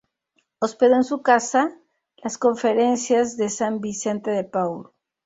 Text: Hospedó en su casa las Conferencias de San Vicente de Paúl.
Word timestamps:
Hospedó 0.59 0.95
en 0.95 1.03
su 1.03 1.21
casa 1.21 1.77
las 2.17 2.39
Conferencias 2.39 3.37
de 3.37 3.49
San 3.49 3.81
Vicente 3.81 4.31
de 4.31 4.43
Paúl. 4.43 4.89